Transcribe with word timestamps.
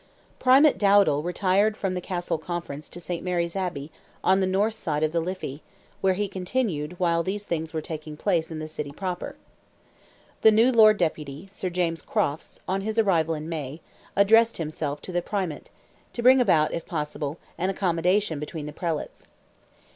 Primate 0.39 0.79
Dowdal 0.79 1.21
retired 1.21 1.77
from 1.77 1.93
the 1.93 2.01
Castle 2.01 2.39
Conference 2.39 2.89
to 2.89 2.99
Saint 2.99 3.23
Mary's 3.23 3.55
Abbey, 3.55 3.91
on 4.23 4.39
the 4.39 4.47
north 4.47 4.73
side 4.73 5.03
of 5.03 5.11
the 5.11 5.19
Liffey, 5.19 5.61
where 6.01 6.15
he 6.15 6.27
continued 6.27 6.99
while 6.99 7.21
these 7.21 7.45
things 7.45 7.71
were 7.71 7.83
taking 7.83 8.17
place 8.17 8.49
in 8.49 8.57
the 8.57 8.67
city 8.67 8.91
proper. 8.91 9.35
The 10.41 10.49
new 10.51 10.71
Lord 10.71 10.97
Deputy, 10.97 11.47
Sir 11.51 11.69
James 11.69 12.01
Crofts, 12.01 12.61
on 12.67 12.81
his 12.81 12.97
arrival 12.97 13.35
in 13.35 13.47
May, 13.47 13.79
addressed 14.15 14.57
himself 14.57 15.01
to 15.03 15.11
the 15.11 15.21
Primate, 15.21 15.69
to 16.13 16.23
bring 16.23 16.41
about, 16.41 16.73
if 16.73 16.87
possible, 16.87 17.37
an 17.59 17.69
accommodation 17.69 18.39
between 18.39 18.65
the 18.65 18.73
Prelates. 18.73 19.27